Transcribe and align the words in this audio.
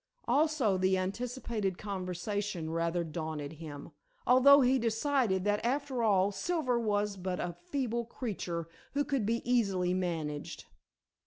Also 0.27 0.79
the 0.79 0.97
anticipated 0.97 1.77
conversation 1.77 2.71
rather 2.71 3.03
daunted 3.03 3.53
him, 3.61 3.91
although 4.25 4.61
he 4.61 4.79
decided 4.79 5.43
that 5.43 5.63
after 5.63 6.01
all 6.01 6.31
Silver 6.31 6.79
was 6.79 7.17
but 7.17 7.39
a 7.39 7.53
feeble 7.69 8.05
creature 8.05 8.67
who 8.95 9.03
could 9.05 9.27
be 9.27 9.47
easily 9.47 9.93
managed. 9.93 10.65